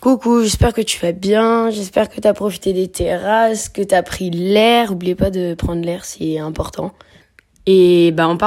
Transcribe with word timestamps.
Coucou, 0.00 0.40
j'espère 0.42 0.72
que 0.72 0.80
tu 0.80 0.98
vas 0.98 1.12
bien, 1.12 1.68
j'espère 1.68 2.08
que 2.08 2.18
tu 2.20 2.26
as 2.26 2.32
profité 2.32 2.72
des 2.72 2.88
terrasses, 2.88 3.68
que 3.68 3.82
tu 3.82 3.94
as 3.94 4.02
pris 4.02 4.30
l'air, 4.30 4.92
N'oubliez 4.92 5.14
pas 5.14 5.30
de 5.30 5.52
prendre 5.52 5.84
l'air, 5.84 6.06
c'est 6.06 6.38
important. 6.38 6.92
Et 7.66 8.10
ben 8.12 8.26
en. 8.28 8.38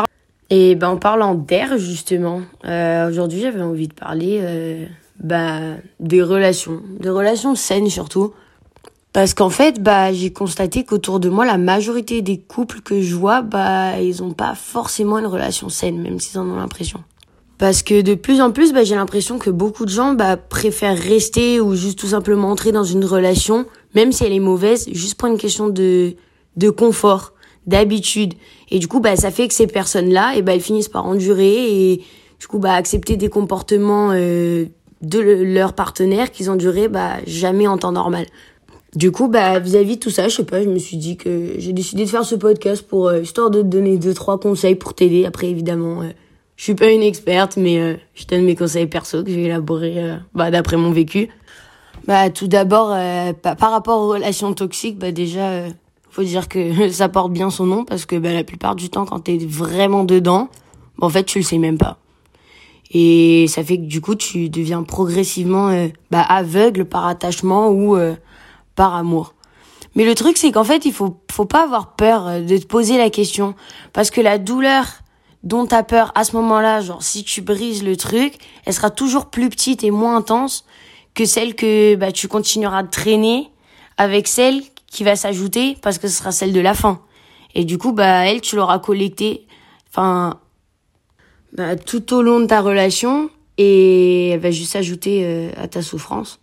Et 0.50 0.74
ben, 0.74 0.90
en 0.90 0.98
parlant 0.98 1.36
d'air 1.36 1.78
justement, 1.78 2.42
euh, 2.66 3.08
aujourd'hui 3.08 3.40
j'avais 3.42 3.62
envie 3.62 3.88
de 3.88 3.94
parler 3.94 4.88
bah, 5.20 5.76
des 6.00 6.24
relations, 6.24 6.82
des 7.00 7.10
relations 7.10 7.54
saines 7.54 7.90
surtout. 7.90 8.34
Parce 9.14 9.36
qu'en 9.36 9.52
fait, 9.52 9.80
bah, 9.82 10.12
j'ai 10.12 10.34
constaté 10.34 10.84
qu'autour 10.84 11.20
de 11.20 11.30
moi, 11.30 11.46
la 11.46 11.60
majorité 11.60 12.24
des 12.24 12.40
couples 12.40 12.82
que 12.82 13.00
je 13.00 13.14
vois, 13.14 13.44
bah, 13.44 14.00
ils 14.02 14.24
ont 14.24 14.34
pas 14.34 14.56
forcément 14.56 15.20
une 15.20 15.28
relation 15.28 15.70
saine, 15.70 16.02
même 16.02 16.20
s'ils 16.20 16.40
en 16.40 16.50
ont 16.50 16.56
l'impression. 16.56 17.04
Parce 17.58 17.84
que 17.84 18.02
de 18.02 18.16
plus 18.16 18.42
en 18.42 18.52
plus, 18.52 18.74
bah, 18.74 18.84
j'ai 18.84 18.96
l'impression 18.96 19.38
que 19.38 19.50
beaucoup 19.50 19.86
de 19.86 19.92
gens 19.92 20.14
bah, 20.14 20.38
préfèrent 20.38 20.98
rester 20.98 21.60
ou 21.60 21.76
juste 21.76 22.00
tout 22.00 22.08
simplement 22.08 22.50
entrer 22.50 22.72
dans 22.72 22.84
une 22.84 23.06
relation, 23.06 23.66
même 23.96 24.12
si 24.12 24.24
elle 24.24 24.34
est 24.34 24.40
mauvaise, 24.40 24.88
juste 24.92 25.16
pour 25.16 25.30
une 25.30 25.38
question 25.38 25.70
de, 25.70 26.16
de 26.58 26.70
confort, 26.70 27.34
d'habitude. 27.68 28.34
Et 28.72 28.80
du 28.80 28.88
coup, 28.88 29.00
bah, 29.00 29.16
ça 29.16 29.32
fait 29.32 29.48
que 29.48 29.54
ces 29.54 29.68
personnes-là, 29.68 30.34
et 30.36 30.40
eh 30.40 30.42
bah, 30.42 30.56
elles 30.56 30.62
finissent 30.62 30.90
par 30.90 31.06
endurer 31.06 31.92
et 31.92 32.04
du 32.40 32.48
coup, 32.48 32.60
bah, 32.60 32.74
accepter 32.74 33.16
des 33.16 33.30
comportements 33.30 34.12
euh, 34.12 34.66
de 35.02 35.20
leur 35.20 35.74
partenaire 35.74 36.32
qu'ils 36.32 36.50
enduraient 36.50 36.90
bah, 36.90 37.18
jamais 37.26 37.68
en 37.68 37.78
temps 37.78 37.92
normal. 37.92 38.26
Du 38.96 39.12
coup, 39.12 39.28
bah, 39.28 39.60
vis-à-vis 39.60 39.96
de 39.96 40.00
tout 40.02 40.10
ça, 40.10 40.28
je 40.28 40.36
sais 40.36 40.44
pas, 40.44 40.62
je 40.62 40.70
me 40.70 40.78
suis 40.78 40.98
dit 40.98 41.18
que 41.18 41.54
j'ai 41.58 41.74
décidé 41.74 42.06
de 42.06 42.10
faire 42.10 42.26
ce 42.26 42.36
podcast 42.36 42.86
pour, 42.88 43.08
euh, 43.08 43.22
histoire 43.22 43.50
de 43.50 43.62
te 43.62 43.68
donner 43.68 43.98
deux, 43.98 44.14
trois 44.14 44.40
conseils 44.40 44.76
pour 44.76 44.94
t'aider. 44.94 45.26
Après, 45.26 45.48
évidemment, 45.48 46.02
euh, 46.02 46.10
je 46.56 46.64
suis 46.64 46.76
pas 46.76 46.92
une 46.92 47.02
experte, 47.02 47.58
mais 47.58 47.80
euh, 47.80 47.96
je 48.16 48.26
donne 48.26 48.44
mes 48.44 48.56
conseils 48.56 48.88
perso 48.88 49.24
que 49.24 49.32
j'ai 49.32 49.46
élaborés 49.46 49.96
euh, 49.98 50.18
bah, 50.34 50.52
d'après 50.52 50.78
mon 50.78 50.92
vécu. 50.92 51.30
Bah, 52.08 52.30
tout 52.30 52.48
d'abord, 52.48 52.92
euh, 52.94 53.34
par 53.34 53.72
rapport 53.72 54.02
aux 54.02 54.10
relations 54.10 54.54
toxiques, 54.54 55.00
bah, 55.00 55.12
déjà, 55.12 55.64
faut 56.10 56.24
dire 56.24 56.48
que 56.48 56.90
ça 56.92 57.10
porte 57.10 57.32
bien 57.32 57.50
son 57.50 57.66
nom 57.66 57.86
parce 57.86 58.06
que 58.06 58.16
bah, 58.16 58.34
la 58.34 58.44
plupart 58.44 58.76
du 58.76 58.90
temps, 58.90 59.06
quand 59.06 59.22
t'es 59.22 59.38
vraiment 59.38 60.04
dedans, 60.04 60.50
bah, 60.98 61.08
en 61.08 61.10
fait, 61.10 61.24
tu 61.24 61.40
le 61.40 61.44
sais 61.44 61.58
même 61.58 61.78
pas. 61.78 61.98
Et 62.96 63.48
ça 63.48 63.64
fait 63.64 63.78
que 63.78 63.86
du 63.86 64.02
coup, 64.02 64.14
tu 64.14 64.50
deviens 64.50 64.84
progressivement 64.84 65.88
bah, 66.12 66.22
aveugle 66.22 66.86
par 66.86 67.08
attachement 67.08 67.72
ou 67.72 67.98
par 68.76 68.94
amour. 68.94 69.34
Mais 69.96 70.06
le 70.06 70.14
truc, 70.14 70.38
c'est 70.38 70.52
qu'en 70.52 70.64
fait, 70.64 70.86
il 70.86 70.94
faut, 70.94 71.18
faut 71.32 71.46
pas 71.46 71.64
avoir 71.64 71.96
peur 71.96 72.42
de 72.42 72.58
te 72.58 72.68
poser 72.68 73.00
la 73.00 73.10
question. 73.10 73.56
Parce 73.94 74.12
que 74.12 74.22
la 74.22 74.38
douleur 74.38 75.03
dont 75.44 75.66
t'as 75.66 75.84
peur 75.84 76.12
à 76.16 76.24
ce 76.24 76.36
moment-là, 76.38 76.82
genre 76.82 77.04
si 77.04 77.24
tu 77.24 77.42
brises 77.42 77.84
le 77.84 77.98
truc, 77.98 78.36
elle 78.66 78.74
sera 78.74 78.90
toujours 78.90 79.28
plus 79.28 79.50
petite 79.50 79.84
et 79.84 79.92
moins 79.92 80.16
intense 80.16 80.66
que 81.14 81.26
celle 81.26 81.56
que 81.56 81.96
bah, 81.96 82.12
tu 82.12 82.28
continueras 82.28 82.84
de 82.84 82.90
traîner 82.90 83.50
avec 83.98 84.28
celle 84.28 84.62
qui 84.88 85.04
va 85.04 85.16
s'ajouter 85.16 85.78
parce 85.82 85.98
que 85.98 86.08
ce 86.08 86.18
sera 86.18 86.32
celle 86.32 86.54
de 86.54 86.60
la 86.60 86.74
fin. 86.74 87.02
Et 87.56 87.66
du 87.66 87.78
coup, 87.78 87.92
bah 87.92 88.26
elle, 88.26 88.42
tu 88.42 88.56
l'auras 88.56 88.80
collectée, 88.80 89.46
enfin, 89.90 90.40
bah, 91.52 91.76
tout 91.76 92.14
au 92.14 92.22
long 92.22 92.40
de 92.40 92.46
ta 92.46 92.62
relation 92.62 93.30
et 93.58 94.30
elle 94.30 94.40
va 94.40 94.52
juste 94.52 94.72
s'ajouter 94.72 95.22
euh, 95.24 95.52
à 95.58 95.68
ta 95.68 95.82
souffrance. 95.82 96.40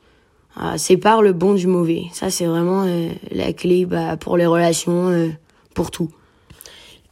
Ah, 0.56 0.78
sépare 0.78 1.23
le 1.23 1.33
bon 1.33 1.55
du 1.55 1.67
mauvais. 1.67 2.05
Ça, 2.12 2.31
c'est 2.31 2.47
vraiment 2.47 2.84
euh, 2.87 3.09
la 3.31 3.53
clé 3.53 3.87
bah, 3.87 4.17
pour 4.17 4.37
les 4.37 4.47
relations, 4.47 5.09
euh, 5.09 5.28
pour 5.75 5.91
tout. 5.91 6.11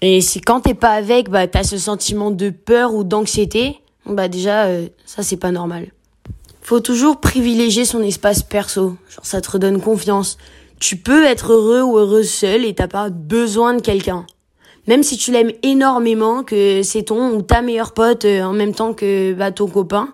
Et 0.00 0.20
si 0.20 0.41
quand 0.41 0.60
t'es 0.60 0.74
pas 0.74 0.92
avec, 0.92 1.28
bah 1.28 1.46
t'as 1.48 1.64
ce 1.64 1.77
sentiment 1.77 2.30
de 2.30 2.50
peur 2.50 2.94
ou 2.94 3.02
d'anxiété, 3.02 3.80
bah 4.06 4.28
déjà 4.28 4.66
euh, 4.66 4.88
ça 5.04 5.22
c'est 5.22 5.36
pas 5.36 5.50
normal. 5.50 5.88
Faut 6.62 6.80
toujours 6.80 7.18
privilégier 7.18 7.84
son 7.84 8.02
espace 8.02 8.42
perso, 8.42 8.96
genre 9.08 9.26
ça 9.26 9.41
te 9.41 9.50
redonne 9.50 9.80
confiance. 9.80 10.38
Tu 10.78 10.96
peux 10.96 11.24
être 11.24 11.52
heureux 11.52 11.82
ou 11.82 11.98
heureuse 11.98 12.30
seul 12.30 12.64
et 12.64 12.74
t'as 12.74 12.86
pas 12.86 13.10
besoin 13.10 13.74
de 13.74 13.80
quelqu'un. 13.80 14.24
Même 14.86 15.03
si 15.03 15.16
tu 15.16 15.32
l'aimes 15.32 15.53
énormément, 15.62 16.44
que 16.44 16.82
c'est 16.82 17.03
ton 17.03 17.30
ou 17.32 17.42
ta 17.42 17.60
meilleure 17.60 17.92
pote 17.92 18.25
euh, 18.25 18.42
en 18.42 18.53
même 18.53 18.75
temps 18.75 18.94
que 18.94 19.32
bah, 19.32 19.50
ton 19.50 19.66
copain, 19.66 20.10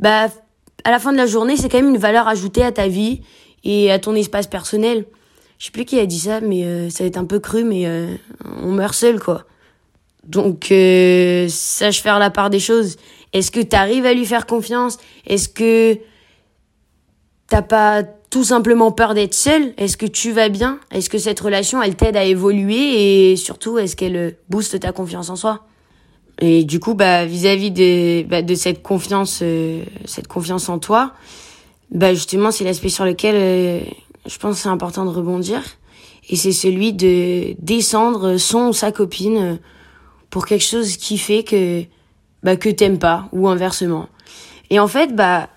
bah 0.00 0.26
à 0.82 0.90
la 0.90 0.98
fin 0.98 1.12
de 1.12 1.16
la 1.16 1.26
journée 1.26 1.56
c'est 1.56 1.68
quand 1.68 1.78
même 1.78 1.90
une 1.90 1.98
valeur 1.98 2.26
ajoutée 2.26 2.64
à 2.64 2.72
ta 2.72 2.88
vie 2.88 3.22
et 3.62 3.92
à 3.92 4.00
ton 4.00 4.16
espace 4.16 4.48
personnel 4.48 5.06
je 5.64 5.68
sais 5.68 5.72
plus 5.72 5.86
qui 5.86 5.98
a 5.98 6.04
dit 6.04 6.18
ça, 6.18 6.42
mais 6.42 6.64
euh, 6.64 6.90
ça 6.90 7.04
va 7.04 7.08
être 7.08 7.16
un 7.16 7.24
peu 7.24 7.38
cru, 7.38 7.64
mais 7.64 7.86
euh, 7.86 8.14
on 8.62 8.72
meurt 8.72 8.92
seul, 8.92 9.18
quoi. 9.18 9.44
Donc, 10.28 10.70
euh, 10.70 11.48
sache 11.48 12.02
faire 12.02 12.18
la 12.18 12.28
part 12.28 12.50
des 12.50 12.60
choses. 12.60 12.96
Est-ce 13.32 13.50
que 13.50 13.60
tu 13.60 13.74
arrives 13.74 14.04
à 14.04 14.12
lui 14.12 14.26
faire 14.26 14.44
confiance? 14.44 14.98
Est-ce 15.24 15.48
que 15.48 15.96
t'as 17.48 17.62
pas 17.62 18.02
tout 18.28 18.44
simplement 18.44 18.92
peur 18.92 19.14
d'être 19.14 19.32
seul? 19.32 19.72
Est-ce 19.78 19.96
que 19.96 20.04
tu 20.04 20.32
vas 20.32 20.50
bien? 20.50 20.80
Est-ce 20.90 21.08
que 21.08 21.16
cette 21.16 21.40
relation, 21.40 21.82
elle 21.82 21.96
t'aide 21.96 22.18
à 22.18 22.24
évoluer? 22.24 23.30
Et 23.30 23.36
surtout, 23.36 23.78
est-ce 23.78 23.96
qu'elle 23.96 24.36
booste 24.50 24.78
ta 24.80 24.92
confiance 24.92 25.30
en 25.30 25.36
soi? 25.36 25.64
Et 26.42 26.64
du 26.64 26.78
coup, 26.78 26.92
bah, 26.92 27.24
vis-à-vis 27.24 27.70
de, 27.70 28.22
bah, 28.24 28.42
de 28.42 28.54
cette 28.54 28.82
confiance, 28.82 29.42
cette 30.04 30.28
confiance 30.28 30.68
en 30.68 30.78
toi, 30.78 31.14
bah, 31.90 32.12
justement, 32.12 32.50
c'est 32.50 32.64
l'aspect 32.64 32.90
sur 32.90 33.06
lequel 33.06 33.86
je 34.26 34.38
pense 34.38 34.56
que 34.56 34.62
c'est 34.62 34.68
important 34.68 35.04
de 35.04 35.10
rebondir. 35.10 35.62
Et 36.30 36.36
c'est 36.36 36.52
celui 36.52 36.92
de 36.92 37.54
descendre 37.60 38.38
son 38.38 38.68
ou 38.68 38.72
sa 38.72 38.92
copine 38.92 39.58
pour 40.30 40.46
quelque 40.46 40.64
chose 40.64 40.96
qui 40.96 41.18
fait 41.18 41.44
que, 41.44 41.84
bah, 42.42 42.56
que 42.56 42.68
t'aimes 42.68 42.98
pas, 42.98 43.28
ou 43.32 43.46
inversement. 43.48 44.08
Et 44.70 44.80
en 44.80 44.88
fait, 44.88 45.14
bah, 45.14 45.48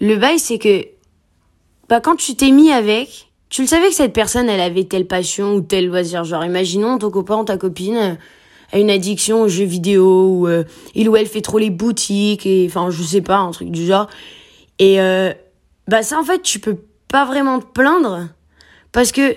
le 0.00 0.16
bail, 0.16 0.38
c'est 0.38 0.58
que, 0.58 0.86
bah, 1.88 2.00
quand 2.00 2.16
tu 2.16 2.34
t'es 2.34 2.50
mis 2.50 2.72
avec, 2.72 3.30
tu 3.50 3.62
le 3.62 3.68
savais 3.68 3.88
que 3.88 3.94
cette 3.94 4.12
personne, 4.12 4.48
elle 4.48 4.60
avait 4.60 4.84
telle 4.84 5.06
passion 5.06 5.54
ou 5.54 5.60
tel 5.60 5.86
loisir. 5.86 6.24
Genre, 6.24 6.44
imaginons 6.44 6.98
ton 6.98 7.10
copain 7.10 7.36
ou 7.36 7.44
ta 7.44 7.56
copine 7.56 8.18
a 8.72 8.78
une 8.78 8.90
addiction 8.90 9.42
aux 9.42 9.48
jeux 9.48 9.64
vidéo, 9.64 10.28
ou 10.28 10.48
euh, 10.48 10.64
il 10.94 11.08
ou 11.08 11.16
elle 11.16 11.26
fait 11.26 11.40
trop 11.40 11.58
les 11.58 11.70
boutiques, 11.70 12.44
et 12.44 12.66
enfin, 12.68 12.90
je 12.90 13.02
sais 13.02 13.22
pas, 13.22 13.38
un 13.38 13.50
truc 13.50 13.70
du 13.70 13.86
genre. 13.86 14.08
Et, 14.78 15.00
euh, 15.00 15.32
bah, 15.86 16.02
ça, 16.02 16.18
en 16.18 16.24
fait, 16.24 16.42
tu 16.42 16.60
peux 16.60 16.76
pas 17.08 17.24
vraiment 17.24 17.60
te 17.60 17.66
plaindre 17.66 18.28
parce 18.92 19.12
que 19.12 19.36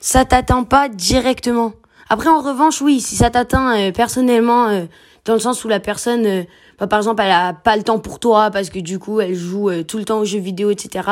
ça 0.00 0.24
t'atteint 0.24 0.64
pas 0.64 0.88
directement. 0.88 1.72
Après, 2.08 2.28
en 2.28 2.40
revanche, 2.40 2.80
oui, 2.82 3.00
si 3.00 3.16
ça 3.16 3.30
t'atteint 3.30 3.76
euh, 3.78 3.92
personnellement, 3.92 4.68
euh, 4.68 4.84
dans 5.24 5.32
le 5.32 5.38
sens 5.38 5.64
où 5.64 5.68
la 5.68 5.80
personne, 5.80 6.26
euh, 6.26 6.42
bah, 6.78 6.86
par 6.86 6.98
exemple, 6.98 7.22
elle 7.22 7.30
a 7.30 7.54
pas 7.54 7.76
le 7.76 7.82
temps 7.82 7.98
pour 7.98 8.20
toi 8.20 8.50
parce 8.50 8.68
que 8.70 8.78
du 8.78 8.98
coup, 8.98 9.20
elle 9.20 9.34
joue 9.34 9.70
tout 9.84 9.98
le 9.98 10.04
temps 10.04 10.18
aux 10.18 10.24
jeux 10.24 10.38
vidéo, 10.38 10.70
etc. 10.70 11.08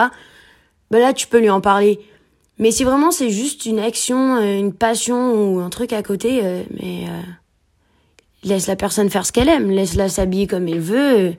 Bah 0.90 0.98
là, 0.98 1.12
tu 1.12 1.26
peux 1.26 1.38
lui 1.38 1.50
en 1.50 1.60
parler. 1.60 2.00
Mais 2.58 2.70
si 2.70 2.84
vraiment 2.84 3.10
c'est 3.10 3.30
juste 3.30 3.64
une 3.64 3.78
action, 3.78 4.38
une 4.38 4.74
passion 4.74 5.32
ou 5.34 5.60
un 5.60 5.70
truc 5.70 5.94
à 5.94 6.02
côté, 6.02 6.42
mais 6.70 7.06
laisse 8.44 8.66
la 8.66 8.76
personne 8.76 9.08
faire 9.08 9.24
ce 9.24 9.32
qu'elle 9.32 9.48
aime, 9.48 9.70
laisse-la 9.70 10.10
s'habiller 10.10 10.46
comme 10.46 10.68
elle 10.68 10.80
veut, 10.80 11.34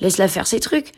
laisse-la 0.00 0.28
faire 0.28 0.46
ses 0.46 0.60
trucs. 0.60 0.92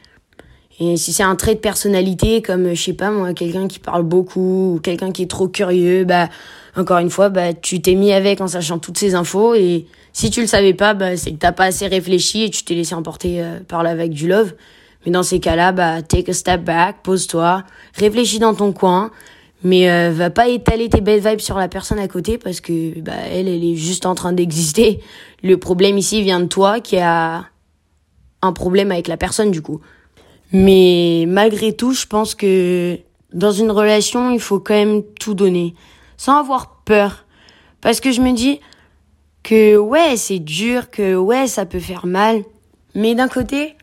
Et 0.80 0.96
si 0.96 1.12
c'est 1.12 1.24
un 1.24 1.34
trait 1.34 1.54
de 1.54 1.60
personnalité 1.60 2.40
comme, 2.40 2.74
je 2.74 2.80
sais 2.80 2.92
pas 2.92 3.10
moi, 3.10 3.34
quelqu'un 3.34 3.66
qui 3.66 3.80
parle 3.80 4.04
beaucoup 4.04 4.74
ou 4.74 4.80
quelqu'un 4.80 5.10
qui 5.10 5.22
est 5.22 5.30
trop 5.30 5.48
curieux, 5.48 6.04
bah, 6.04 6.28
encore 6.76 6.98
une 6.98 7.10
fois, 7.10 7.30
bah, 7.30 7.52
tu 7.52 7.80
t'es 7.80 7.94
mis 7.94 8.12
avec 8.12 8.40
en 8.40 8.46
sachant 8.46 8.78
toutes 8.78 8.98
ces 8.98 9.14
infos 9.14 9.54
et 9.54 9.86
si 10.12 10.30
tu 10.30 10.40
le 10.40 10.46
savais 10.46 10.74
pas, 10.74 10.94
bah, 10.94 11.16
c'est 11.16 11.32
que 11.32 11.36
t'as 11.36 11.52
pas 11.52 11.64
assez 11.64 11.86
réfléchi 11.86 12.44
et 12.44 12.50
tu 12.50 12.62
t'es 12.62 12.74
laissé 12.74 12.94
emporter 12.94 13.42
euh, 13.42 13.58
par 13.66 13.82
la 13.82 13.96
vague 13.96 14.12
du 14.12 14.28
love. 14.28 14.54
Mais 15.04 15.12
dans 15.12 15.24
ces 15.24 15.40
cas-là, 15.40 15.72
bah, 15.72 16.02
take 16.02 16.30
a 16.30 16.34
step 16.34 16.62
back, 16.62 16.96
pose-toi, 17.02 17.64
réfléchis 17.94 18.38
dans 18.38 18.54
ton 18.54 18.72
coin, 18.72 19.10
mais 19.64 19.90
euh, 19.90 20.10
va 20.12 20.30
pas 20.30 20.48
étaler 20.48 20.88
tes 20.88 21.00
belles 21.00 21.26
vibes 21.26 21.40
sur 21.40 21.58
la 21.58 21.68
personne 21.68 21.98
à 21.98 22.06
côté 22.06 22.38
parce 22.38 22.60
que, 22.60 23.00
bah, 23.00 23.12
elle, 23.32 23.48
elle 23.48 23.64
est 23.64 23.76
juste 23.76 24.06
en 24.06 24.14
train 24.14 24.32
d'exister. 24.32 25.00
Le 25.42 25.56
problème 25.56 25.98
ici 25.98 26.22
vient 26.22 26.40
de 26.40 26.46
toi 26.46 26.78
qui 26.78 26.98
a 26.98 27.46
un 28.42 28.52
problème 28.52 28.92
avec 28.92 29.08
la 29.08 29.16
personne, 29.16 29.50
du 29.50 29.62
coup. 29.62 29.80
Mais 30.53 31.25
malgré 31.28 31.75
tout, 31.75 31.93
je 31.93 32.06
pense 32.06 32.34
que 32.34 32.99
dans 33.32 33.52
une 33.52 33.70
relation, 33.70 34.31
il 34.31 34.40
faut 34.40 34.61
quand 34.61 34.75
même 34.75 35.02
tout 35.20 35.34
donner, 35.34 35.75
sans 36.17 36.38
avoir 36.38 36.82
peur. 36.84 37.26
Parce 37.81 38.00
que 38.00 38.12
je 38.12 38.20
me 38.20 38.32
dis 38.32 38.61
que 39.43 39.76
ouais, 39.76 40.17
c'est 40.17 40.38
dur, 40.38 40.90
que 40.90 41.14
ouais, 41.14 41.46
ça 41.46 41.67
peut 41.67 41.81
faire 41.81 42.06
mal. 42.06 42.43
Mais 42.94 43.14
d'un 43.14 43.28
côté, 43.28 43.76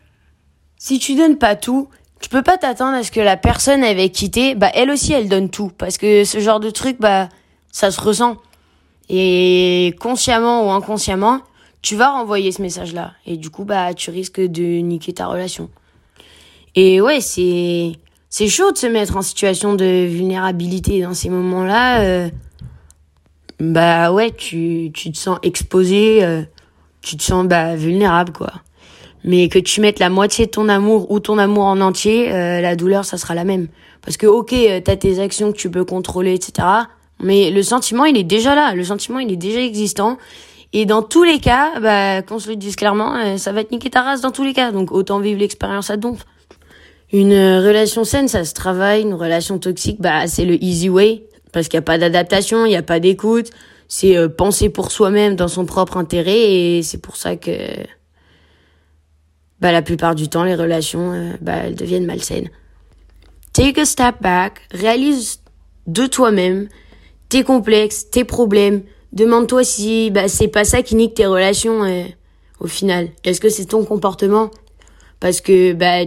si 0.76 0.98
tu 0.98 1.14
donnes 1.14 1.38
pas 1.38 1.56
tout, 1.56 1.88
tu 2.20 2.28
peux 2.28 2.42
pas 2.42 2.58
t'attendre 2.58 2.96
à 2.96 3.02
ce 3.02 3.10
que 3.10 3.20
la 3.20 3.36
personne 3.36 3.84
avec 3.84 4.12
qui 4.12 4.30
t'es, 4.30 4.54
bah 4.54 4.70
elle 4.74 4.90
aussi 4.90 5.12
elle 5.12 5.28
donne 5.28 5.50
tout. 5.50 5.70
Parce 5.78 5.98
que 5.98 6.24
ce 6.24 6.40
genre 6.40 6.60
de 6.60 6.70
truc, 6.70 6.96
bah 6.98 7.28
ça 7.70 7.90
se 7.90 8.00
ressent. 8.00 8.36
Et 9.08 9.94
consciemment 10.00 10.66
ou 10.66 10.70
inconsciemment, 10.70 11.40
tu 11.82 11.94
vas 11.94 12.10
renvoyer 12.10 12.50
ce 12.50 12.60
message-là. 12.60 13.12
Et 13.26 13.36
du 13.36 13.50
coup, 13.50 13.64
bah 13.64 13.94
tu 13.94 14.10
risques 14.10 14.40
de 14.40 14.80
niquer 14.80 15.12
ta 15.12 15.26
relation. 15.26 15.70
Et 16.76 17.00
ouais, 17.00 17.20
c'est 17.20 17.92
c'est 18.28 18.48
chaud 18.48 18.70
de 18.70 18.78
se 18.78 18.86
mettre 18.86 19.16
en 19.16 19.22
situation 19.22 19.74
de 19.74 20.06
vulnérabilité 20.06 21.02
dans 21.02 21.14
ces 21.14 21.30
moments-là. 21.30 22.02
Euh, 22.02 22.28
bah 23.58 24.12
ouais, 24.12 24.30
tu 24.30 24.90
tu 24.94 25.10
te 25.10 25.16
sens 25.16 25.38
exposé, 25.42 26.22
euh, 26.22 26.42
tu 27.02 27.16
te 27.16 27.22
sens 27.22 27.46
bah 27.46 27.74
vulnérable 27.76 28.32
quoi. 28.32 28.52
Mais 29.24 29.48
que 29.48 29.58
tu 29.58 29.80
mettes 29.80 29.98
la 29.98 30.08
moitié 30.08 30.46
de 30.46 30.52
ton 30.52 30.68
amour 30.68 31.10
ou 31.10 31.18
ton 31.18 31.36
amour 31.38 31.64
en 31.64 31.80
entier, 31.80 32.32
euh, 32.32 32.60
la 32.60 32.76
douleur, 32.76 33.04
ça 33.04 33.18
sera 33.18 33.34
la 33.34 33.42
même. 33.42 33.66
Parce 34.00 34.16
que, 34.16 34.26
ok, 34.26 34.52
euh, 34.52 34.80
t'as 34.80 34.94
tes 34.94 35.18
actions 35.18 35.50
que 35.50 35.56
tu 35.56 35.68
peux 35.68 35.84
contrôler, 35.84 36.32
etc. 36.32 36.66
Mais 37.20 37.50
le 37.50 37.62
sentiment, 37.64 38.04
il 38.04 38.16
est 38.16 38.24
déjà 38.24 38.54
là. 38.54 38.72
Le 38.74 38.84
sentiment, 38.84 39.18
il 39.18 39.32
est 39.32 39.36
déjà 39.36 39.60
existant. 39.60 40.16
Et 40.72 40.86
dans 40.86 41.02
tous 41.02 41.24
les 41.24 41.40
cas, 41.40 41.80
bah, 41.80 42.22
qu'on 42.22 42.38
se 42.38 42.48
le 42.48 42.54
dise 42.54 42.76
clairement, 42.76 43.16
euh, 43.16 43.36
ça 43.36 43.50
va 43.50 43.64
te 43.64 43.74
niquer 43.74 43.90
ta 43.90 44.02
race 44.02 44.20
dans 44.20 44.30
tous 44.30 44.44
les 44.44 44.52
cas. 44.52 44.70
Donc 44.70 44.92
autant 44.92 45.18
vivre 45.18 45.40
l'expérience 45.40 45.90
à 45.90 45.96
donf. 45.96 46.24
Une 47.12 47.32
relation 47.32 48.04
saine, 48.04 48.28
ça 48.28 48.44
se 48.44 48.54
travaille. 48.54 49.02
Une 49.02 49.14
relation 49.14 49.58
toxique, 49.58 50.00
bah, 50.00 50.26
c'est 50.26 50.44
le 50.44 50.62
easy 50.62 50.88
way. 50.88 51.24
Parce 51.52 51.68
qu'il 51.68 51.78
n'y 51.78 51.82
a 51.82 51.82
pas 51.82 51.98
d'adaptation, 51.98 52.66
il 52.66 52.70
n'y 52.70 52.76
a 52.76 52.82
pas 52.82 53.00
d'écoute. 53.00 53.50
C'est 53.88 54.28
penser 54.28 54.68
pour 54.68 54.90
soi-même 54.90 55.36
dans 55.36 55.48
son 55.48 55.64
propre 55.64 55.96
intérêt. 55.96 56.52
Et 56.52 56.82
c'est 56.82 56.98
pour 56.98 57.16
ça 57.16 57.36
que 57.36 57.52
bah, 59.60 59.72
la 59.72 59.82
plupart 59.82 60.14
du 60.14 60.28
temps, 60.28 60.44
les 60.44 60.54
relations, 60.54 61.12
euh, 61.12 61.32
bah, 61.40 61.56
elles 61.64 61.74
deviennent 61.74 62.06
malsaines. 62.06 62.50
Take 63.52 63.80
a 63.80 63.84
step 63.86 64.16
back, 64.20 64.60
réalise 64.70 65.40
de 65.86 66.06
toi-même 66.06 66.68
tes 67.28 67.42
complexes, 67.42 68.10
tes 68.10 68.24
problèmes. 68.24 68.82
Demande-toi 69.12 69.64
si 69.64 70.10
bah, 70.10 70.28
c'est 70.28 70.48
pas 70.48 70.64
ça 70.64 70.82
qui 70.82 70.94
nique 70.94 71.14
tes 71.14 71.26
relations 71.26 71.84
euh, 71.84 72.04
au 72.60 72.66
final. 72.66 73.08
Est-ce 73.24 73.40
que 73.40 73.48
c'est 73.48 73.64
ton 73.64 73.84
comportement? 73.84 74.50
Parce 75.20 75.40
que 75.40 75.72
bah, 75.72 76.04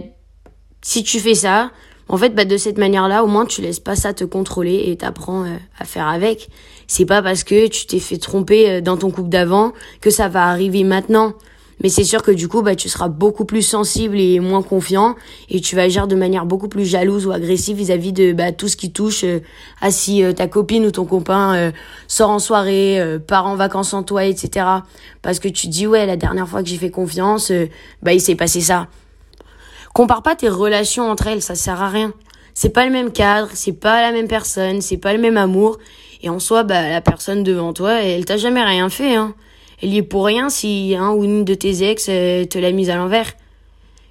si 0.82 1.02
tu 1.02 1.18
fais 1.18 1.34
ça, 1.34 1.70
en 2.08 2.16
fait, 2.16 2.34
bah, 2.34 2.44
de 2.44 2.56
cette 2.56 2.78
manière-là, 2.78 3.22
au 3.22 3.26
moins, 3.26 3.46
tu 3.46 3.62
laisses 3.62 3.80
pas 3.80 3.96
ça 3.96 4.12
te 4.12 4.24
contrôler 4.24 4.84
et 4.86 4.96
t'apprends 4.96 5.44
euh, 5.44 5.56
à 5.78 5.84
faire 5.84 6.08
avec. 6.08 6.48
C'est 6.86 7.06
pas 7.06 7.22
parce 7.22 7.44
que 7.44 7.68
tu 7.68 7.86
t'es 7.86 8.00
fait 8.00 8.18
tromper 8.18 8.80
dans 8.80 8.96
ton 8.96 9.10
couple 9.10 9.28
d'avant 9.28 9.72
que 10.00 10.10
ça 10.10 10.28
va 10.28 10.46
arriver 10.46 10.82
maintenant. 10.82 11.34
Mais 11.82 11.88
c'est 11.88 12.04
sûr 12.04 12.22
que 12.22 12.30
du 12.30 12.46
coup, 12.46 12.62
bah, 12.62 12.76
tu 12.76 12.88
seras 12.88 13.08
beaucoup 13.08 13.44
plus 13.44 13.62
sensible 13.62 14.20
et 14.20 14.38
moins 14.38 14.62
confiant 14.62 15.16
et 15.48 15.60
tu 15.60 15.76
vas 15.76 15.82
agir 15.82 16.06
de 16.06 16.14
manière 16.14 16.44
beaucoup 16.44 16.68
plus 16.68 16.84
jalouse 16.84 17.26
ou 17.26 17.32
agressive 17.32 17.76
vis-à-vis 17.76 18.12
de 18.12 18.32
bah, 18.32 18.52
tout 18.52 18.68
ce 18.68 18.76
qui 18.76 18.92
touche 18.92 19.24
euh, 19.24 19.40
à 19.80 19.90
si 19.90 20.22
euh, 20.22 20.32
ta 20.32 20.46
copine 20.46 20.84
ou 20.84 20.90
ton 20.90 21.06
copain 21.06 21.54
euh, 21.54 21.70
sort 22.06 22.30
en 22.30 22.38
soirée, 22.38 23.00
part 23.26 23.46
en 23.46 23.56
vacances 23.56 23.94
en 23.94 24.02
toi, 24.02 24.24
etc. 24.24 24.66
Parce 25.22 25.38
que 25.38 25.48
tu 25.48 25.68
dis, 25.68 25.86
ouais, 25.86 26.06
la 26.06 26.16
dernière 26.16 26.48
fois 26.48 26.62
que 26.62 26.68
j'ai 26.68 26.76
fait 26.76 26.90
confiance, 26.90 27.50
bah, 28.02 28.12
il 28.12 28.20
s'est 28.20 28.34
passé 28.34 28.60
ça. 28.60 28.88
Compare 29.94 30.22
pas 30.22 30.36
tes 30.36 30.48
relations 30.48 31.10
entre 31.10 31.26
elles, 31.26 31.42
ça 31.42 31.54
sert 31.54 31.82
à 31.82 31.88
rien. 31.88 32.12
C'est 32.54 32.70
pas 32.70 32.84
le 32.84 32.92
même 32.92 33.12
cadre, 33.12 33.50
c'est 33.54 33.72
pas 33.72 34.02
la 34.02 34.12
même 34.12 34.28
personne, 34.28 34.80
c'est 34.80 34.96
pas 34.96 35.12
le 35.12 35.20
même 35.20 35.36
amour. 35.36 35.78
Et 36.22 36.28
en 36.28 36.38
soi, 36.38 36.62
bah, 36.62 36.88
la 36.88 37.00
personne 37.00 37.42
devant 37.42 37.72
toi, 37.72 38.02
elle 38.02 38.24
t'a 38.24 38.36
jamais 38.36 38.62
rien 38.62 38.88
fait, 38.88 39.14
hein 39.14 39.34
elle 39.82 39.94
y 39.94 39.98
est 39.98 40.02
pour 40.02 40.26
rien 40.26 40.50
si 40.50 40.94
un 40.98 41.10
ou 41.12 41.24
une 41.24 41.44
de 41.44 41.54
tes 41.54 41.88
ex 41.88 42.06
euh, 42.08 42.44
te 42.44 42.58
l'a 42.58 42.72
mise 42.72 42.90
à 42.90 42.96
l'envers. 42.96 43.32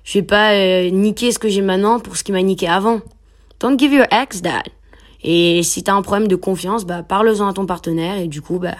Je 0.04 0.20
vais 0.20 0.26
pas 0.26 0.54
euh, 0.54 0.90
niquer 0.90 1.32
ce 1.32 1.40
que 1.40 1.50
j'ai 1.50 1.62
maintenant 1.62 2.00
pour 2.00 2.18
ce 2.18 2.24
qui 2.24 2.32
m'a 2.32 2.42
niqué 2.42 2.68
avant. 2.68 3.02
Don't 3.60 3.78
give 3.78 3.94
your 3.94 4.08
ex 4.12 4.42
that. 4.42 4.64
Et 5.24 5.62
si 5.64 5.84
t'as 5.84 5.94
un 5.94 6.02
problème 6.02 6.28
de 6.28 6.36
confiance, 6.36 6.86
bah 6.86 7.04
parle-en 7.04 7.48
à 7.48 7.54
ton 7.54 7.66
partenaire 7.66 8.18
et 8.18 8.28
du 8.28 8.42
coup 8.42 8.58
bah 8.58 8.76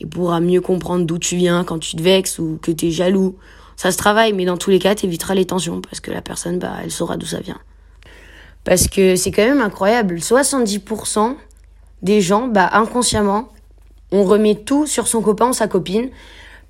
il 0.00 0.08
pourra 0.08 0.40
mieux 0.40 0.60
comprendre 0.60 1.04
d'où 1.04 1.18
tu 1.18 1.36
viens 1.36 1.64
quand 1.64 1.78
tu 1.78 1.96
te 1.96 2.02
vexes 2.02 2.38
ou 2.38 2.58
que 2.62 2.70
t'es 2.70 2.90
jaloux. 2.90 3.36
Ça 3.76 3.90
se 3.90 3.96
travaille, 3.96 4.32
mais 4.32 4.44
dans 4.44 4.56
tous 4.56 4.70
les 4.70 4.78
cas, 4.78 4.94
t'éviteras 4.94 5.34
les 5.34 5.46
tensions 5.46 5.80
parce 5.80 6.00
que 6.00 6.10
la 6.10 6.22
personne, 6.22 6.58
bah, 6.58 6.74
elle 6.82 6.90
saura 6.90 7.16
d'où 7.16 7.26
ça 7.26 7.40
vient. 7.40 7.58
Parce 8.64 8.86
que 8.88 9.16
c'est 9.16 9.32
quand 9.32 9.44
même 9.44 9.60
incroyable. 9.60 10.16
70% 10.16 11.36
des 12.02 12.20
gens, 12.20 12.48
bah, 12.48 12.70
inconsciemment, 12.72 13.48
on 14.12 14.24
remet 14.24 14.54
tout 14.54 14.86
sur 14.86 15.08
son 15.08 15.20
copain 15.22 15.48
ou 15.48 15.52
sa 15.52 15.68
copine 15.68 16.10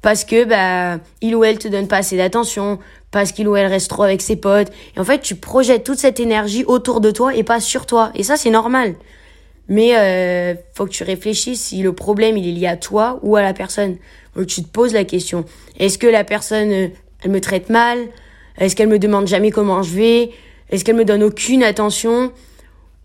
parce 0.03 0.25
que 0.25 0.45
bah 0.45 1.01
il 1.21 1.35
ou 1.37 1.45
elle 1.45 1.59
te 1.59 1.69
donne 1.69 1.89
pas 1.89 1.99
assez 1.99 2.17
d'attention, 2.17 2.81
parce 3.13 3.33
qu'il 3.33 3.49
ou 3.49 3.57
elle 3.57 3.67
reste 3.67 3.89
trop 3.89 4.03
avec 4.03 4.21
ses 4.21 4.37
potes. 4.37 4.69
Et 4.97 5.01
en 5.01 5.05
fait, 5.05 5.21
tu 5.21 5.37
projettes 5.37 5.85
toute 5.85 5.99
cette 5.99 6.21
énergie 6.21 6.65
autour 6.67 7.01
de 7.01 7.11
toi 7.11 7.35
et 7.35 7.45
pas 7.45 7.61
sur 7.61 7.87
toi. 7.87 8.11
Et 8.15 8.25
ça, 8.25 8.37
c'est 8.37 8.51
normal. 8.51 8.97
Mais 9.73 9.97
euh, 9.97 10.55
faut 10.75 10.85
que 10.85 10.91
tu 10.91 11.03
réfléchisses 11.03 11.63
si 11.63 11.83
le 11.83 11.95
problème 11.95 12.37
il 12.37 12.47
est 12.47 12.53
lié 12.53 12.67
à 12.67 12.77
toi 12.77 13.19
ou 13.23 13.37
à 13.37 13.43
la 13.43 13.55
personne. 13.55 13.97
Donc 14.37 14.47
tu 14.47 14.63
te 14.63 14.69
poses 14.69 14.93
la 14.93 15.05
question. 15.05 15.47
Est-ce 15.79 15.97
que 15.97 16.07
la 16.07 16.25
personne 16.25 16.71
euh, 16.71 16.89
elle 17.23 17.31
me 17.31 17.41
traite 17.41 17.71
mal? 17.71 17.99
Est-ce 18.59 18.77
qu'elle 18.77 18.91
me 18.91 18.99
demande 18.99 19.27
jamais 19.29 19.51
comment 19.51 19.83
je 19.83 19.95
vais? 19.95 20.31
Est-ce 20.69 20.85
qu'elle 20.85 20.97
me 20.97 21.07
donne 21.07 21.23
aucune 21.23 21.63
attention? 21.63 22.33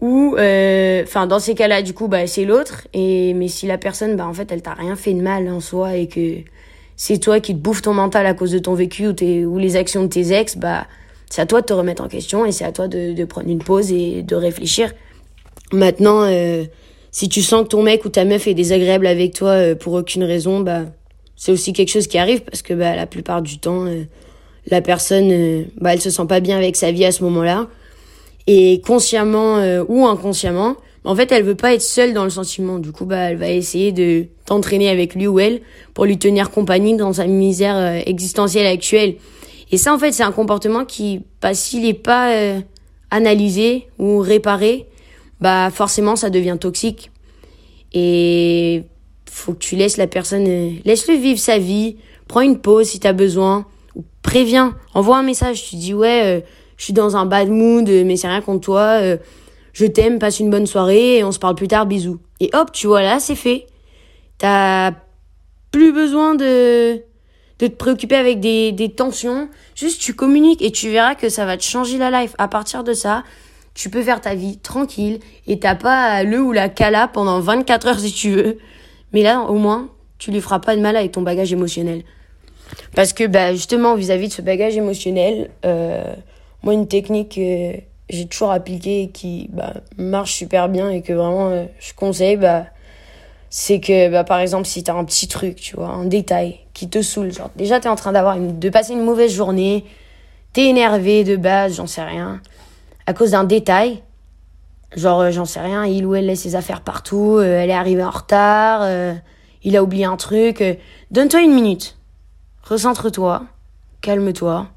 Ou 0.02 0.36
euh, 0.38 1.04
enfin 1.04 1.26
dans 1.26 1.40
ces 1.40 1.56
cas-là 1.56 1.82
du 1.82 1.94
coup 1.94 2.10
bah 2.10 2.28
c'est 2.28 2.44
l'autre. 2.44 2.86
Et 2.94 3.34
mais 3.34 3.48
si 3.48 3.66
la 3.66 3.78
personne 3.78 4.18
bah 4.18 4.28
en 4.28 4.34
fait 4.34 4.52
elle 4.52 4.62
t'a 4.62 4.74
rien 4.74 4.98
fait 4.98 5.14
de 5.14 5.22
mal 5.22 5.48
en 5.48 5.62
soi 5.62 5.96
et 5.96 6.08
que 6.08 6.40
c'est 6.98 7.20
toi 7.20 7.40
qui 7.40 7.54
te 7.54 7.60
bouffes 7.60 7.82
ton 7.82 7.94
mental 7.94 8.26
à 8.26 8.34
cause 8.34 8.52
de 8.52 8.60
ton 8.60 8.74
vécu 8.74 9.08
ou 9.08 9.14
tes 9.14 9.46
ou 9.46 9.58
les 9.58 9.78
actions 9.78 10.04
de 10.04 10.10
tes 10.10 10.34
ex 10.34 10.58
bah 10.58 10.86
c'est 11.30 11.42
à 11.42 11.46
toi 11.46 11.62
de 11.62 11.66
te 11.66 11.72
remettre 11.74 12.04
en 12.04 12.10
question 12.10 12.46
et 12.46 12.52
c'est 12.52 12.66
à 12.66 12.74
toi 12.74 12.90
de 12.90 13.24
prendre 13.24 13.48
une 13.48 13.64
pause 13.64 13.94
et 13.94 14.22
de 14.22 14.36
réfléchir 14.36 14.92
maintenant 15.74 16.24
euh, 16.24 16.64
si 17.12 17.30
tu 17.30 17.42
sens 17.42 17.64
que 17.64 17.70
ton 17.70 17.84
mec 17.84 18.06
ou 18.06 18.10
ta 18.10 18.26
meuf 18.26 18.48
est 18.48 18.54
désagréable 18.54 19.08
avec 19.08 19.34
toi 19.34 19.50
euh, 19.50 19.76
pour 19.76 19.94
aucune 19.94 20.24
raison 20.24 20.60
bah 20.60 20.84
c'est 21.36 21.52
aussi 21.52 21.74
quelque 21.74 21.90
chose 21.90 22.08
qui 22.08 22.18
arrive 22.18 22.42
parce 22.42 22.62
que 22.62 22.74
bah 22.74 22.96
la 22.96 23.06
plupart 23.06 23.42
du 23.42 23.60
temps 23.60 23.86
la 24.70 24.82
personne 24.82 25.66
bah 25.80 25.94
elle 25.94 26.02
se 26.02 26.10
sent 26.10 26.26
pas 26.28 26.40
bien 26.40 26.58
avec 26.58 26.76
sa 26.76 26.92
vie 26.92 27.06
à 27.06 27.12
ce 27.12 27.24
moment-là 27.24 27.68
et 28.48 28.82
consciemment 28.86 29.58
euh, 29.58 29.84
ou 29.88 30.06
inconsciemment, 30.06 30.78
en 31.04 31.16
fait, 31.16 31.32
elle 31.32 31.44
veut 31.44 31.56
pas 31.56 31.74
être 31.74 31.82
seule 31.82 32.14
dans 32.14 32.24
le 32.24 32.30
sentiment. 32.30 32.80
Du 32.80 32.92
coup, 32.92 33.06
bah, 33.06 33.30
elle 33.30 33.38
va 33.38 33.50
essayer 33.50 33.92
de 33.92 34.26
t'entraîner 34.46 34.90
avec 34.90 35.14
lui 35.14 35.28
ou 35.28 35.40
elle 35.40 35.62
pour 35.94 36.06
lui 36.06 36.18
tenir 36.18 36.50
compagnie 36.50 36.96
dans 36.96 37.14
sa 37.14 37.28
misère 37.28 37.76
euh, 37.76 38.02
existentielle 38.06 38.66
actuelle. 38.66 39.16
Et 39.72 39.78
ça, 39.78 39.94
en 39.94 40.00
fait, 40.00 40.14
c'est 40.14 40.24
un 40.24 40.32
comportement 40.32 40.86
qui, 40.86 41.22
bah, 41.42 41.54
s'il 41.54 41.86
est 41.86 41.94
pas 41.94 42.34
euh, 42.34 42.62
analysé 43.12 43.88
ou 44.00 44.20
réparé, 44.20 44.86
bah, 45.42 45.70
forcément, 45.72 46.16
ça 46.16 46.30
devient 46.30 46.58
toxique. 46.60 47.12
Et 47.94 48.84
faut 49.30 49.54
que 49.54 49.60
tu 49.60 49.76
laisses 49.76 49.98
la 49.98 50.08
personne, 50.08 50.46
laisse-le 50.84 51.16
vivre 51.16 51.40
sa 51.40 51.58
vie, 51.58 51.98
prends 52.28 52.42
une 52.42 52.60
pause 52.60 52.88
si 52.88 53.00
t'as 53.00 53.14
besoin, 53.14 53.66
ou 53.96 54.04
préviens, 54.22 54.76
envoie 54.94 55.18
un 55.18 55.24
message, 55.24 55.64
tu 55.70 55.76
dis 55.76 55.94
ouais, 55.94 56.44
je 56.78 56.84
suis 56.84 56.94
dans 56.94 57.18
un 57.18 57.26
bad 57.26 57.50
mood, 57.50 57.88
mais 57.88 58.16
c'est 58.18 58.28
rien 58.28 58.42
contre 58.42 58.62
toi, 58.62 59.00
euh, 59.02 59.18
je 59.74 59.86
t'aime, 59.86 60.20
passe 60.20 60.40
une 60.40 60.50
bonne 60.50 60.66
soirée 60.66 61.18
et 61.18 61.24
on 61.24 61.32
se 61.32 61.40
parle 61.40 61.56
plus 61.56 61.68
tard, 61.68 61.86
bisous. 61.86 62.20
Et 62.40 62.50
hop, 62.54 62.72
tu 62.72 62.88
vois, 62.88 63.02
là, 63.02 63.20
c'est 63.20 63.36
fait. 63.36 63.68
T'as 64.38 64.92
plus 65.72 65.92
besoin 65.92 66.36
de, 66.36 66.96
de 67.60 67.68
te 67.68 67.76
préoccuper 67.76 68.16
avec 68.16 68.40
des, 68.40 68.72
des 68.72 68.90
tensions. 68.90 69.50
Juste, 69.76 70.02
tu 70.02 70.14
communiques 70.14 70.62
et 70.62 70.72
tu 70.72 70.90
verras 70.90 71.16
que 71.16 71.30
ça 71.30 71.46
va 71.46 71.58
te 71.58 71.64
changer 71.64 71.98
la 71.98 72.10
life. 72.22 72.36
À 72.38 72.48
partir 72.48 72.84
de 72.84 72.94
ça, 72.94 73.24
tu 73.78 73.92
peux 73.92 74.02
faire 74.02 74.20
ta 74.22 74.34
vie 74.34 74.58
tranquille 74.58 75.20
et 75.46 75.60
t'as 75.60 75.76
pas 75.76 76.24
le 76.24 76.42
ou 76.42 76.52
la 76.52 76.68
cala 76.68 77.08
pendant 77.08 77.40
24 77.40 77.88
heures 77.88 78.00
si 78.00 78.12
tu 78.12 78.32
veux. 78.32 78.58
Mais 79.14 79.22
là, 79.22 79.42
au 79.42 79.54
moins, 79.54 79.90
tu 80.18 80.32
lui 80.32 80.42
feras 80.42 80.58
pas 80.58 80.76
de 80.76 80.82
mal 80.82 80.96
avec 80.96 81.12
ton 81.12 81.22
bagage 81.22 81.54
émotionnel. 81.54 82.02
Parce 82.96 83.14
que, 83.14 83.28
bah, 83.28 83.54
justement, 83.54 83.94
vis-à-vis 83.94 84.30
de 84.30 84.34
ce 84.34 84.42
bagage 84.42 84.76
émotionnel, 84.76 85.52
euh, 85.64 86.12
moi, 86.64 86.74
une 86.74 86.88
technique 86.88 87.36
que 87.36 87.80
j'ai 88.10 88.26
toujours 88.26 88.50
appliquée 88.50 89.04
et 89.04 89.10
qui 89.10 89.48
bah, 89.54 89.76
marche 89.96 90.34
super 90.34 90.70
bien 90.70 90.90
et 90.90 91.04
que 91.04 91.14
vraiment 91.14 91.50
euh, 91.50 91.66
je 91.80 91.94
conseille, 91.94 92.38
bah, 92.38 92.66
c'est 93.52 93.80
que, 93.80 94.10
bah, 94.10 94.24
par 94.24 94.40
exemple, 94.40 94.66
si 94.66 94.84
tu 94.84 94.90
as 94.90 94.96
un 94.96 95.06
petit 95.06 95.28
truc, 95.28 95.58
tu 95.58 95.76
vois, 95.76 95.90
un 95.90 96.06
détail 96.06 96.62
qui 96.74 96.90
te 96.90 97.04
saoule, 97.04 97.32
genre, 97.32 97.52
déjà, 97.56 97.80
tu 97.80 97.86
es 97.86 97.92
en 97.92 97.96
train 97.96 98.12
d'avoir 98.12 98.40
de 98.40 98.70
passer 98.70 98.94
une 98.94 99.04
mauvaise 99.04 99.32
journée, 99.32 99.86
tu 100.54 100.62
es 100.62 100.66
énervé 100.66 101.24
de 101.24 101.36
base, 101.36 101.76
j'en 101.76 101.86
sais 101.86 102.04
rien, 102.04 102.42
à 103.08 103.14
cause 103.14 103.32
d'un 103.32 103.44
détail, 103.44 104.04
genre, 104.96 105.22
euh, 105.22 105.32
j'en 105.32 105.46
sais 105.46 105.60
rien, 105.60 105.86
il 105.86 106.06
ou 106.06 106.14
elle 106.14 106.28
laisse 106.28 106.42
ses 106.42 106.56
affaires 106.56 106.82
partout, 106.82 107.38
euh, 107.38 107.60
elle 107.60 107.72
est 107.72 107.74
arrivée 107.74 108.04
en 108.04 108.12
retard, 108.12 108.88
il 109.64 109.76
a 109.76 109.82
oublié 109.82 110.06
un 110.06 110.18
truc, 110.18 110.64
donne-toi 111.10 111.42
une 111.42 111.56
minute, 111.56 111.98
recentre-toi, 112.64 113.46
calme-toi, 114.02 114.68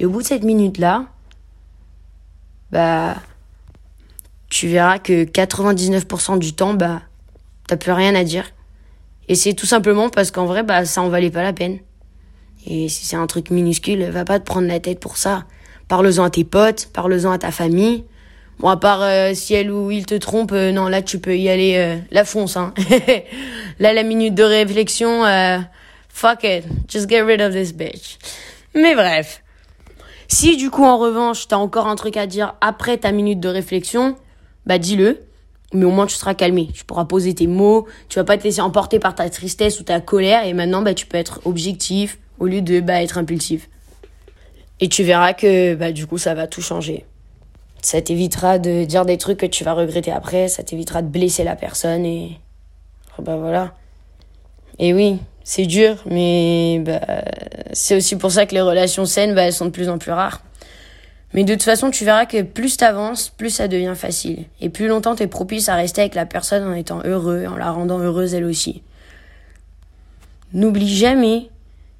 et 0.00 0.06
au 0.06 0.10
bout 0.10 0.22
de 0.22 0.26
cette 0.26 0.42
minute-là, 0.42 1.06
bah, 2.72 3.14
tu 4.48 4.66
verras 4.66 4.98
que 4.98 5.24
99% 5.24 6.38
du 6.38 6.54
temps, 6.54 6.74
bah, 6.74 7.02
t'as 7.68 7.76
plus 7.76 7.92
rien 7.92 8.14
à 8.14 8.24
dire. 8.24 8.50
Et 9.28 9.34
c'est 9.34 9.54
tout 9.54 9.66
simplement 9.66 10.08
parce 10.08 10.30
qu'en 10.30 10.46
vrai, 10.46 10.62
bah, 10.62 10.84
ça 10.84 11.02
en 11.02 11.08
valait 11.08 11.30
pas 11.30 11.42
la 11.42 11.52
peine. 11.52 11.78
Et 12.66 12.88
si 12.88 13.06
c'est 13.06 13.16
un 13.16 13.26
truc 13.26 13.50
minuscule, 13.50 14.04
va 14.10 14.24
pas 14.24 14.40
te 14.40 14.44
prendre 14.44 14.66
la 14.66 14.80
tête 14.80 15.00
pour 15.00 15.16
ça. 15.16 15.44
Parle-en 15.92 16.24
à 16.24 16.30
tes 16.30 16.44
potes, 16.44 16.88
parle-en 16.94 17.32
à 17.32 17.36
ta 17.36 17.50
famille. 17.50 18.04
Bon, 18.60 18.68
à 18.68 18.78
part 18.78 19.02
euh, 19.02 19.34
si 19.34 19.52
elle 19.52 19.70
ou 19.70 19.90
il 19.90 20.06
te 20.06 20.14
trompe, 20.14 20.52
euh, 20.52 20.72
non, 20.72 20.88
là, 20.88 21.02
tu 21.02 21.18
peux 21.18 21.36
y 21.36 21.50
aller 21.50 21.74
euh, 21.76 21.98
la 22.10 22.24
fonce. 22.24 22.56
Hein. 22.56 22.72
là, 23.78 23.92
la 23.92 24.02
minute 24.02 24.34
de 24.34 24.42
réflexion, 24.42 25.24
fuck 26.08 26.44
it, 26.44 26.64
just 26.88 27.10
get 27.10 27.20
rid 27.20 27.42
of 27.42 27.52
this 27.52 27.74
bitch. 27.74 28.16
Mais 28.74 28.94
bref. 28.94 29.42
Si 30.28 30.56
du 30.56 30.70
coup 30.70 30.82
en 30.82 30.96
revanche 30.96 31.46
t'as 31.46 31.56
encore 31.56 31.86
un 31.88 31.94
truc 31.94 32.16
à 32.16 32.26
dire 32.26 32.54
après 32.62 32.96
ta 32.96 33.12
minute 33.12 33.38
de 33.38 33.48
réflexion, 33.50 34.16
bah 34.64 34.78
dis-le. 34.78 35.20
Mais 35.74 35.84
au 35.84 35.90
moins 35.90 36.06
tu 36.06 36.14
seras 36.14 36.32
calmé. 36.32 36.70
Tu 36.72 36.86
pourras 36.86 37.04
poser 37.04 37.34
tes 37.34 37.46
mots. 37.46 37.86
Tu 38.08 38.18
vas 38.18 38.24
pas 38.24 38.38
te 38.38 38.44
laisser 38.44 38.62
emporter 38.62 38.98
par 38.98 39.14
ta 39.14 39.28
tristesse 39.28 39.78
ou 39.78 39.82
ta 39.82 40.00
colère. 40.00 40.46
Et 40.46 40.54
maintenant 40.54 40.80
bah 40.80 40.94
tu 40.94 41.04
peux 41.04 41.18
être 41.18 41.42
objectif 41.44 42.16
au 42.38 42.46
lieu 42.46 42.62
de 42.62 42.80
bah 42.80 43.02
être 43.02 43.18
impulsif. 43.18 43.68
Et 44.82 44.88
tu 44.88 45.04
verras 45.04 45.32
que 45.32 45.76
bah, 45.76 45.92
du 45.92 46.08
coup, 46.08 46.18
ça 46.18 46.34
va 46.34 46.48
tout 46.48 46.60
changer. 46.60 47.06
Ça 47.82 48.02
t'évitera 48.02 48.58
de 48.58 48.84
dire 48.84 49.04
des 49.04 49.16
trucs 49.16 49.38
que 49.38 49.46
tu 49.46 49.62
vas 49.62 49.74
regretter 49.74 50.10
après, 50.10 50.48
ça 50.48 50.64
t'évitera 50.64 51.02
de 51.02 51.06
blesser 51.06 51.44
la 51.44 51.54
personne 51.54 52.04
et. 52.04 52.40
Bah 53.20 53.36
voilà. 53.36 53.76
Et 54.80 54.92
oui, 54.92 55.20
c'est 55.44 55.66
dur, 55.66 56.02
mais 56.10 56.82
bah, 56.84 57.00
c'est 57.72 57.94
aussi 57.94 58.16
pour 58.16 58.32
ça 58.32 58.44
que 58.44 58.54
les 58.54 58.60
relations 58.60 59.04
saines, 59.04 59.36
bah, 59.36 59.42
elles 59.42 59.52
sont 59.52 59.66
de 59.66 59.70
plus 59.70 59.88
en 59.88 59.98
plus 59.98 60.10
rares. 60.10 60.42
Mais 61.32 61.44
de 61.44 61.52
toute 61.52 61.62
façon, 61.62 61.92
tu 61.92 62.04
verras 62.04 62.26
que 62.26 62.42
plus 62.42 62.76
t'avances, 62.76 63.28
plus 63.28 63.50
ça 63.50 63.68
devient 63.68 63.94
facile. 63.94 64.46
Et 64.60 64.68
plus 64.68 64.88
longtemps 64.88 65.14
t'es 65.14 65.28
propice 65.28 65.68
à 65.68 65.76
rester 65.76 66.00
avec 66.00 66.16
la 66.16 66.26
personne 66.26 66.66
en 66.66 66.74
étant 66.74 67.02
heureux, 67.04 67.46
en 67.46 67.56
la 67.56 67.70
rendant 67.70 68.00
heureuse 68.00 68.34
elle 68.34 68.44
aussi. 68.44 68.82
N'oublie 70.52 70.92
jamais 70.92 71.50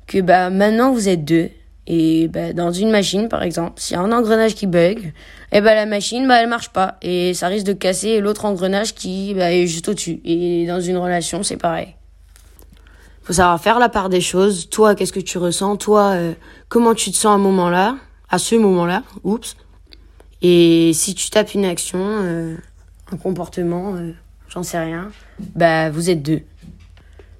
que 0.08 0.20
bah 0.20 0.50
maintenant 0.50 0.90
vous 0.90 1.08
êtes 1.08 1.24
deux 1.24 1.50
et 1.86 2.28
bah, 2.28 2.52
dans 2.52 2.70
une 2.70 2.90
machine 2.90 3.28
par 3.28 3.42
exemple, 3.42 3.80
s'il 3.80 3.96
y 3.96 3.98
a 3.98 4.02
un 4.02 4.12
engrenage 4.12 4.54
qui 4.54 4.66
bug, 4.66 4.98
et 4.98 5.12
eh 5.58 5.60
bah 5.60 5.74
la 5.74 5.86
machine 5.86 6.26
bah 6.28 6.40
elle 6.40 6.48
marche 6.48 6.70
pas 6.70 6.96
et 7.02 7.34
ça 7.34 7.48
risque 7.48 7.66
de 7.66 7.72
casser 7.72 8.20
l'autre 8.20 8.44
engrenage 8.44 8.94
qui 8.94 9.34
bah, 9.34 9.52
est 9.52 9.66
juste 9.66 9.88
au-dessus. 9.88 10.20
Et 10.24 10.66
dans 10.66 10.80
une 10.80 10.96
relation, 10.96 11.42
c'est 11.42 11.56
pareil. 11.56 11.94
Faut 13.22 13.34
savoir 13.34 13.60
faire 13.60 13.78
la 13.78 13.88
part 13.88 14.08
des 14.08 14.20
choses. 14.20 14.68
Toi, 14.68 14.94
qu'est-ce 14.94 15.12
que 15.12 15.20
tu 15.20 15.38
ressens? 15.38 15.76
Toi, 15.76 16.12
euh, 16.14 16.32
comment 16.68 16.94
tu 16.94 17.10
te 17.10 17.16
sens 17.16 17.26
à 17.26 17.34
un 17.34 17.38
moment-là? 17.38 17.96
À 18.28 18.38
ce 18.38 18.54
moment-là, 18.54 19.04
oups. 19.22 19.56
Et 20.40 20.92
si 20.94 21.14
tu 21.14 21.30
tapes 21.30 21.54
une 21.54 21.64
action, 21.64 22.00
euh, 22.00 22.56
un 23.12 23.16
comportement, 23.16 23.94
euh, 23.94 24.12
j'en 24.48 24.62
sais 24.62 24.78
rien, 24.78 25.12
bah 25.54 25.90
vous 25.90 26.10
êtes 26.10 26.22
deux. 26.22 26.40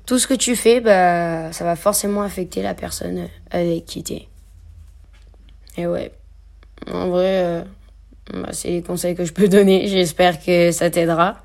Tout 0.06 0.18
ce 0.18 0.26
que 0.26 0.34
tu 0.34 0.54
fais, 0.54 0.80
bah 0.80 1.52
ça 1.52 1.64
va 1.64 1.75
forcément 1.75 2.22
affecter 2.22 2.62
la 2.62 2.75
personne 2.75 3.26
avec 3.50 3.87
qui 3.87 4.02
t'es. 4.02 4.28
Et 5.76 5.87
ouais, 5.87 6.12
en 6.91 7.09
vrai, 7.09 7.45
euh, 7.45 7.62
bah, 8.33 8.50
c'est 8.52 8.71
les 8.71 8.83
conseils 8.83 9.14
que 9.14 9.25
je 9.25 9.33
peux 9.33 9.49
donner. 9.57 9.88
J'espère 9.88 10.43
que 10.43 10.71
ça 10.73 10.91
t'aidera. 10.91 11.43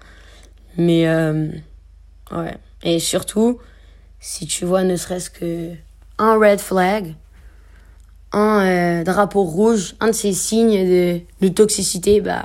Mais 0.77 1.07
ouais, 2.31 2.57
et 2.83 2.99
surtout, 2.99 3.59
si 4.19 4.45
tu 4.45 4.65
vois 4.65 4.83
ne 4.83 4.95
serait-ce 4.95 5.29
que 5.29 5.71
un 6.17 6.37
red 6.37 6.59
flag, 6.59 7.15
un 8.31 8.65
euh, 8.65 9.03
drapeau 9.03 9.43
rouge, 9.43 9.95
un 9.99 10.07
de 10.07 10.11
ces 10.11 10.33
signes 10.33 10.85
de, 10.85 11.21
de 11.41 11.47
toxicité, 11.47 12.21
bah, 12.21 12.43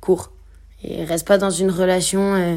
cours. 0.00 0.32
Et 0.82 1.04
reste 1.04 1.26
pas 1.26 1.38
dans 1.38 1.50
une 1.50 1.70
relation 1.70 2.34
euh, 2.34 2.56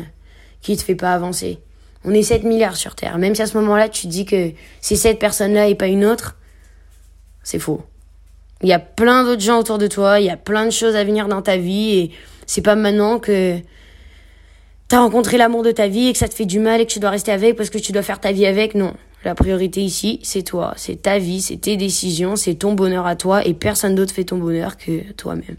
qui 0.62 0.76
te 0.76 0.84
fait 0.84 0.96
pas 0.96 1.14
avancer. 1.14 1.60
On 2.04 2.12
est 2.12 2.24
7 2.24 2.44
milliards 2.44 2.76
sur 2.76 2.96
Terre. 2.96 3.18
Même 3.18 3.36
si 3.36 3.42
à 3.42 3.48
ce 3.48 3.58
moment-là, 3.58 3.90
tu 3.90 4.04
te 4.04 4.12
dis 4.12 4.26
que 4.26 4.52
c'est 4.82 4.96
cette 4.96 5.20
personne-là 5.20 5.68
et 5.68 5.76
pas 5.76 5.88
une 5.88 6.06
autre, 6.06 6.38
c'est 7.44 7.60
faux. 7.60 7.82
Il 8.64 8.70
y 8.70 8.74
a 8.74 8.80
plein 8.80 9.24
d'autres 9.24 9.42
gens 9.42 9.60
autour 9.60 9.78
de 9.78 9.88
toi, 9.88 10.20
il 10.20 10.26
y 10.26 10.30
a 10.30 10.38
plein 10.38 10.66
de 10.66 10.72
choses 10.72 10.96
à 10.96 11.04
venir 11.04 11.28
dans 11.28 11.42
ta 11.42 11.58
vie 11.58 11.98
et 11.98 12.12
c'est 12.46 12.62
pas 12.62 12.76
maintenant 12.76 13.20
que 13.20 13.60
t'as 14.88 15.00
rencontré 15.00 15.38
l'amour 15.38 15.64
de 15.64 15.72
ta 15.72 15.88
vie 15.88 16.08
et 16.08 16.14
que 16.14 16.18
ça 16.18 16.28
te 16.28 16.34
fait 16.34 16.46
du 16.46 16.60
mal 16.60 16.82
et 16.82 16.86
que 16.86 16.92
tu 16.92 17.00
dois 17.00 17.12
rester 17.12 17.32
avec 17.32 17.56
parce 17.56 17.70
que 17.70 17.78
tu 17.78 17.92
dois 17.92 18.02
faire 18.02 18.20
ta 18.20 18.32
vie 18.32 18.46
avec. 18.46 18.74
Non. 18.74 18.94
La 19.24 19.36
priorité 19.36 19.82
ici, 19.82 20.20
c'est 20.24 20.44
toi, 20.44 20.74
c'est 20.78 21.02
ta 21.02 21.18
vie, 21.18 21.42
c'est 21.42 21.58
tes 21.58 21.76
décisions, 21.76 22.36
c'est 22.36 22.56
ton 22.56 22.74
bonheur 22.74 23.06
à 23.06 23.16
toi 23.16 23.46
et 23.46 23.54
personne 23.54 23.96
d'autre 23.96 24.14
fait 24.14 24.24
ton 24.24 24.38
bonheur 24.38 24.78
que 24.78 25.12
toi-même. 25.14 25.58